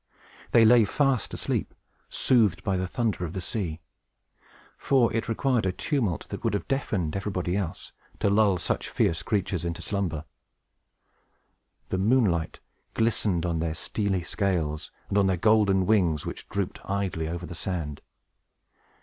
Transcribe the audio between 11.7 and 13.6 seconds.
The moonlight glistened on